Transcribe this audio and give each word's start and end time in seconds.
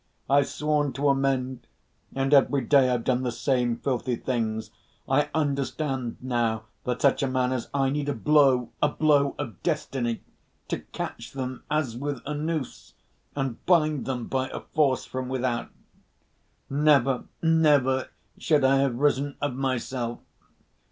I've 0.27 0.47
sworn 0.47 0.93
to 0.93 1.09
amend, 1.09 1.67
and 2.15 2.33
every 2.33 2.61
day 2.61 2.89
I've 2.89 3.03
done 3.03 3.21
the 3.21 3.31
same 3.31 3.77
filthy 3.77 4.15
things. 4.15 4.71
I 5.07 5.29
understand 5.31 6.17
now 6.21 6.63
that 6.85 7.03
such 7.03 7.23
men 7.23 7.51
as 7.53 7.69
I 7.71 7.91
need 7.91 8.09
a 8.09 8.15
blow, 8.15 8.71
a 8.81 8.89
blow 8.89 9.35
of 9.37 9.61
destiny 9.61 10.23
to 10.69 10.79
catch 10.79 11.33
them 11.33 11.61
as 11.69 11.95
with 11.95 12.19
a 12.25 12.33
noose, 12.33 12.95
and 13.35 13.63
bind 13.67 14.05
them 14.05 14.25
by 14.25 14.47
a 14.49 14.61
force 14.61 15.05
from 15.05 15.29
without. 15.29 15.69
Never, 16.67 17.25
never 17.43 18.09
should 18.39 18.63
I 18.63 18.77
have 18.77 18.95
risen 18.97 19.35
of 19.39 19.53
myself! 19.53 20.17